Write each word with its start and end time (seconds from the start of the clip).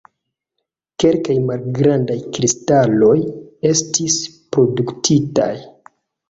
Kelkaj 1.03 1.35
malgrandaj 1.49 2.15
kristaloj 2.37 3.13
estis 3.73 4.17
produktitaj. 4.57 5.51